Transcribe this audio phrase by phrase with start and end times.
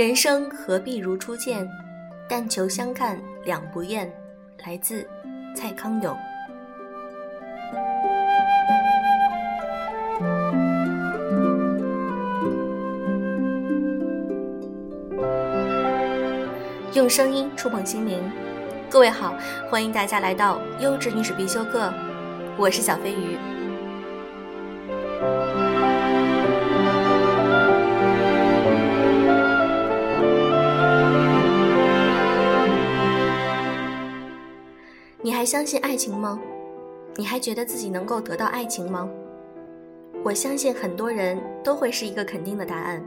[0.00, 1.70] 人生何必如初见，
[2.26, 4.10] 但求相看两不厌。
[4.64, 5.06] 来自
[5.54, 6.16] 蔡康永。
[16.94, 18.22] 用声音触碰心灵，
[18.88, 19.34] 各位好，
[19.70, 21.92] 欢迎大家来到优质女史必修课，
[22.56, 23.59] 我是小飞鱼。
[35.40, 36.38] 还相信爱情吗？
[37.16, 39.08] 你还觉得自己能够得到爱情吗？
[40.22, 43.02] 我相信很多人都会是一个肯定的答案。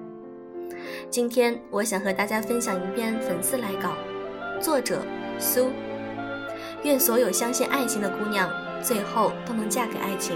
[1.11, 3.91] 今天我想和大家分享一篇粉丝来稿，
[4.59, 5.03] 作者
[5.37, 5.70] 苏。
[6.81, 8.49] 愿所有相信爱情的姑娘，
[8.81, 10.35] 最后都能嫁给爱情。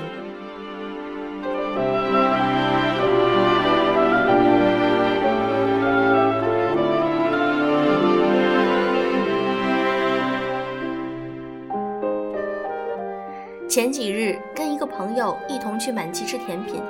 [13.78, 16.82] 前几日跟一个朋友一同去满记吃甜品，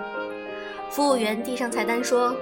[0.89, 2.33] 服务员递上菜单说。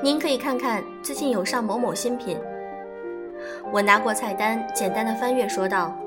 [0.00, 2.38] 您可以看看最近有上某某新品。
[3.72, 5.98] 我拿过菜单，简单的翻阅，说道：“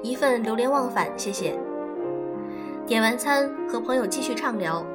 [0.00, 1.58] 一份流连忘返，谢谢。”
[2.86, 4.86] 点完餐，和朋友继续畅聊。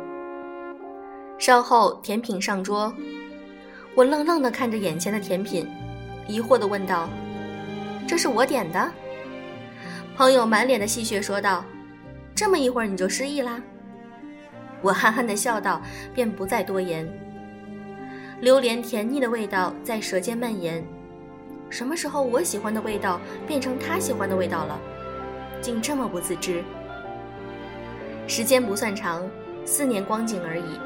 [1.37, 2.93] 稍后甜品上桌，
[3.95, 5.67] 我愣愣的看着眼前的甜品，
[6.25, 7.09] 疑惑的问道
[8.07, 8.89] ：“这是我点的？”
[10.19, 11.63] 朋友满脸的戏谑说道
[12.35, 13.61] ：“这么一会儿你就失忆啦？”
[14.83, 15.81] 我憨憨的笑道，
[16.13, 17.09] 便不再多言。
[18.41, 20.83] 榴莲甜腻的味道在舌尖蔓延，
[21.69, 23.17] 什么时候我喜欢的味道
[23.47, 24.77] 变成他喜欢的味道了？
[25.61, 26.61] 竟这么不自知。
[28.27, 29.25] 时间不算长，
[29.63, 30.77] 四年光景而已，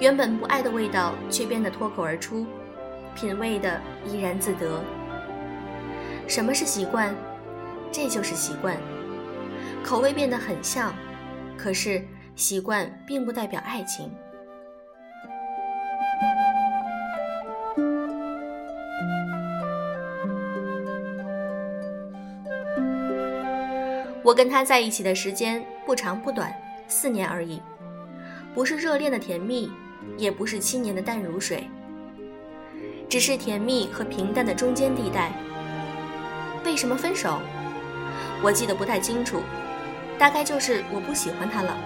[0.00, 2.44] 原本不爱的味道却变得脱口而出，
[3.14, 4.82] 品味的怡然自得。
[6.26, 7.14] 什么是习惯？
[7.92, 8.76] 这就是习惯。
[9.84, 10.94] 口味变得很像，
[11.58, 12.02] 可是
[12.34, 14.10] 习惯并不代表爱情。
[24.24, 26.54] 我跟他在一起的时间不长不短，
[26.86, 27.60] 四年而已，
[28.54, 29.70] 不是热恋的甜蜜，
[30.16, 31.68] 也不是七年的淡如水，
[33.08, 35.32] 只是甜蜜和平淡的中间地带。
[36.64, 37.40] 为什么分手？
[38.42, 39.40] 我记得不太清楚，
[40.18, 41.76] 大概就是我不喜欢他了。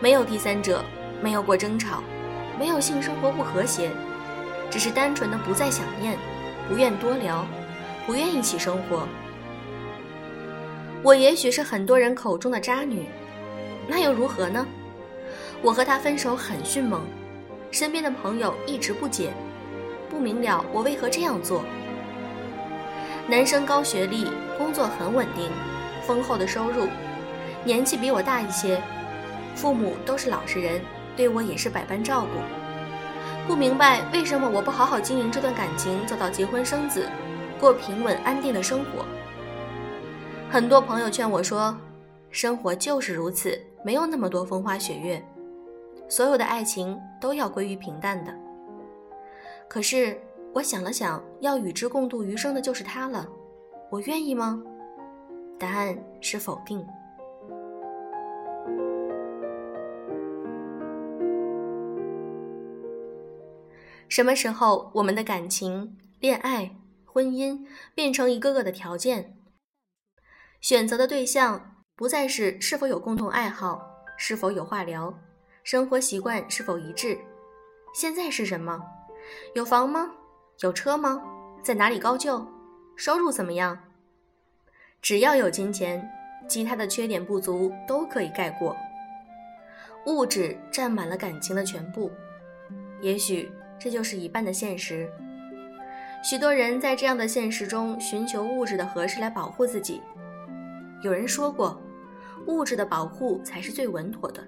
[0.00, 0.84] 没有第三者，
[1.20, 2.02] 没有过争吵，
[2.58, 3.90] 没有性生活不和谐，
[4.70, 6.16] 只是单纯的不再想念，
[6.68, 7.44] 不愿多聊，
[8.06, 9.08] 不愿一起生活。
[11.02, 13.06] 我也许是很多人口中的渣女，
[13.88, 14.66] 那又如何呢？
[15.62, 17.02] 我和他分手很迅猛，
[17.70, 19.32] 身边的朋友一直不解，
[20.08, 21.64] 不明了我为何这样做。
[23.28, 25.50] 男生高学历，工作很稳定，
[26.06, 26.86] 丰厚的收入，
[27.64, 28.80] 年纪比我大一些，
[29.56, 30.80] 父母都是老实人，
[31.16, 33.48] 对我也是百般照顾。
[33.48, 37.08] 不明白为什么我不好好经营这段感情，走到结婚生子，
[37.58, 39.04] 过平稳安定的生活。
[40.48, 41.76] 很多朋友劝我说
[42.30, 45.20] ：“生活就是如此，没有那么多风花雪月，
[46.08, 48.32] 所有的爱情都要归于平淡的。”
[49.68, 50.16] 可是
[50.54, 53.26] 我想了想，要与之共度余生的就是他了，
[53.90, 54.62] 我愿意吗？
[55.58, 56.86] 答案是否定。
[64.08, 66.70] 什么时候我们的感情、恋爱、
[67.04, 69.36] 婚姻变成一个个的条件？
[70.60, 73.80] 选择的对象不再是是否有共同爱好，
[74.16, 75.12] 是否有话聊，
[75.64, 77.18] 生活习惯是否一致，
[77.94, 78.80] 现在是什么？
[79.54, 80.12] 有房吗？
[80.60, 81.22] 有车吗？
[81.66, 82.46] 在哪里高就？
[82.94, 83.76] 收入怎么样？
[85.02, 86.08] 只要有金钱，
[86.46, 88.76] 其他的缺点不足都可以盖过。
[90.06, 92.08] 物质占满了感情的全部，
[93.00, 95.10] 也许这就是一半的现实。
[96.22, 100.00] 许多人在这样的现实中寻求物质的合适来保护自己。
[101.02, 101.82] 有人说过，
[102.46, 104.40] 物质的保护才是最稳妥的，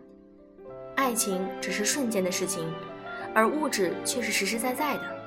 [0.94, 2.73] 爱情只是瞬间的事情，
[3.35, 5.18] 而物质却是实实在在的。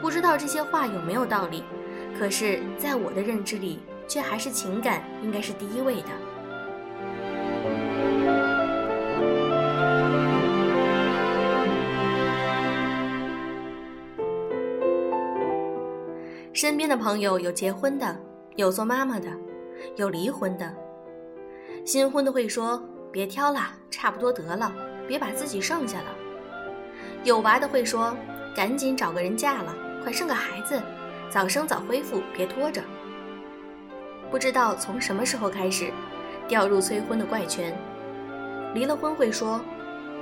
[0.00, 1.62] 不知道这些话有没有道理，
[2.18, 6.08] 可是在我的认知里，却还是情感应该是第一位的。
[16.52, 18.20] 身边的朋友有结婚的，
[18.56, 19.28] 有做妈妈的。
[19.96, 20.74] 有离婚的，
[21.86, 23.60] 新婚的会说：“别挑了，
[23.90, 24.70] 差不多得了，
[25.08, 26.14] 别把自己剩下了。”
[27.24, 28.14] 有娃的会说
[28.54, 30.80] ：“赶紧找个人嫁了，快生个孩子，
[31.28, 32.82] 早生早恢复，别拖着。
[34.30, 35.92] 不知道从什么时候开始，
[36.48, 37.76] 掉入催婚的怪圈。
[38.74, 39.60] 离了婚会说，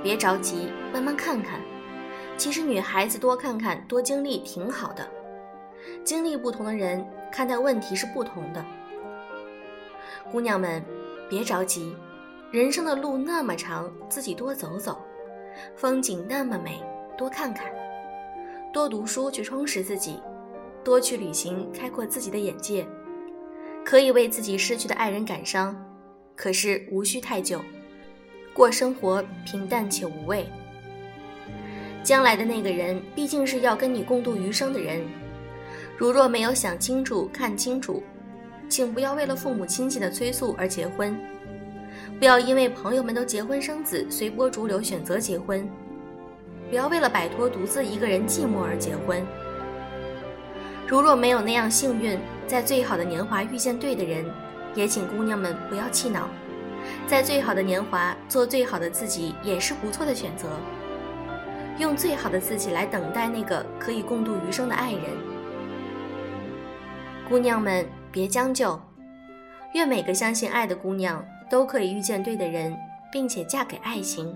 [0.01, 1.59] 别着急，慢慢看看。
[2.35, 5.07] 其实女孩子多看看，多经历挺好的。
[6.03, 8.65] 经历不同的人，看待问题是不同的。
[10.31, 10.83] 姑娘们，
[11.29, 11.95] 别着急，
[12.51, 14.93] 人生的路那么长，自己多走走；
[15.75, 16.81] 风景那么美，
[17.17, 17.67] 多看看。
[18.71, 20.19] 多读书去充实自己，
[20.83, 22.85] 多去旅行开阔自己的眼界。
[23.83, 25.75] 可以为自己失去的爱人感伤，
[26.35, 27.59] 可是无需太久，
[28.53, 30.47] 过生活平淡且无味。
[32.03, 35.01] 将来的那个人毕竟是要跟你共度余生的人，
[35.97, 38.03] 如若没有想清楚、看清楚，
[38.69, 41.19] 请不要为了父母亲戚的催促而结婚，
[42.19, 45.67] 不要因为朋友们都结婚生子，随波逐流选择结婚。
[46.69, 49.25] 不要为了摆脱独自一个人寂寞而结婚。
[50.87, 54.25] 如若没有那样幸运，在最好的年华遇见对的人，
[54.73, 56.27] 也请姑娘们不要气恼，
[57.07, 60.47] 在最好的年华做最好的自己也是不错的选择。
[61.77, 65.01] 用最好的自己来等待那个可以共度余生的爱人。
[67.27, 68.79] 姑娘们别将就，
[69.75, 72.75] 愿每个相信爱的姑娘都可以遇见对的人，
[73.11, 74.35] 并且嫁给爱情。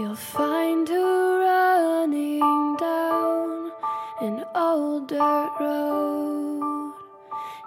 [0.00, 3.70] You'll find her running down
[4.22, 6.94] an old dirt road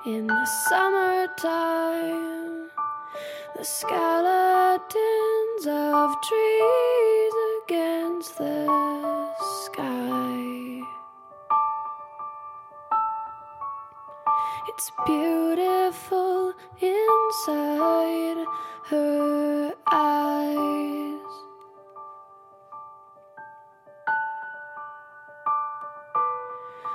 [0.08, 2.72] in the summertime.
[3.56, 7.34] The skeletons of trees
[7.66, 8.66] against the
[9.66, 10.82] sky.
[14.70, 18.48] It's beautiful inside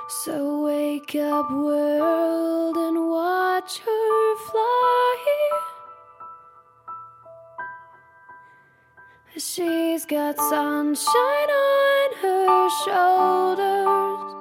[0.09, 5.17] So wake up, world, and watch her fly.
[9.37, 14.33] She's got sunshine on her shoulders.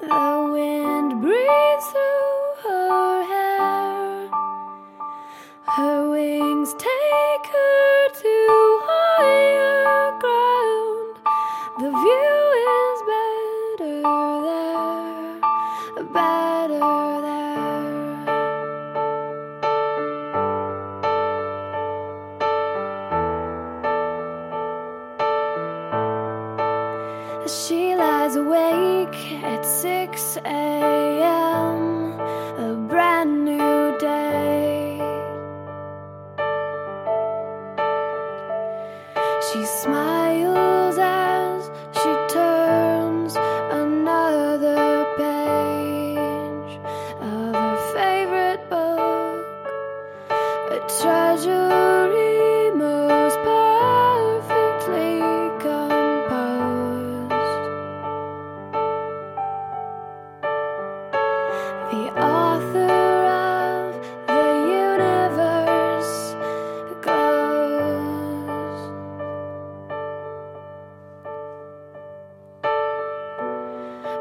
[0.00, 4.30] The wind breathes through her hair.
[5.76, 7.83] Her wings take her
[27.46, 32.18] She lies awake at 6 a.m.
[32.58, 34.98] A brand new day.
[39.52, 46.80] She smiles as she turns another page
[47.20, 49.44] of her favorite book.
[50.70, 51.93] A treasury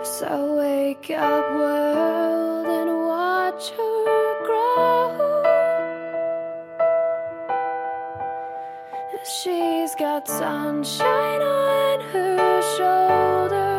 [0.03, 5.43] So wake up, world, and watch her grow.
[9.23, 13.72] She's got sunshine on her shoulders.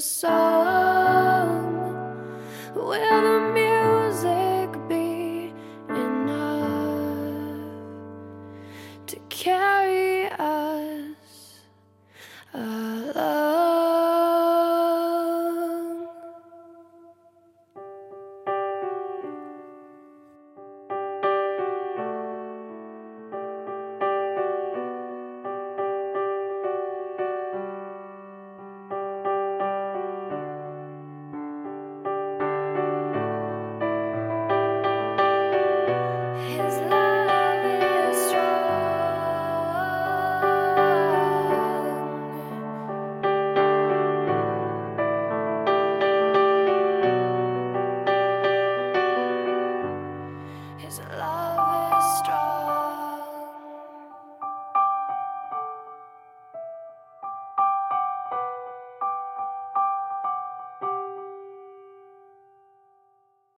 [0.00, 0.49] So.